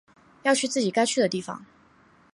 [0.41, 1.63] 要去自己该去的地方